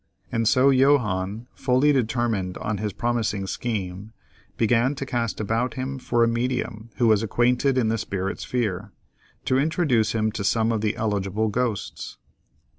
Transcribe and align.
And 0.31 0.47
so 0.47 0.73
Johannes, 0.73 1.45
fully 1.53 1.93
determined 1.93 2.57
on 2.57 2.77
this 2.77 2.91
promising 2.91 3.45
scheme, 3.45 4.13
began 4.57 4.95
to 4.95 5.05
cast 5.05 5.39
about 5.39 5.75
him 5.75 5.99
for 5.99 6.23
a 6.23 6.27
medium 6.27 6.89
who 6.95 7.05
was 7.05 7.21
acquainted 7.21 7.77
in 7.77 7.89
the 7.89 7.99
spirit 7.99 8.39
sphere, 8.39 8.93
to 9.45 9.59
introduce 9.59 10.13
him 10.13 10.31
to 10.31 10.43
some 10.43 10.71
of 10.71 10.81
the 10.81 10.95
eligible 10.95 11.49
ghosts. 11.49 12.17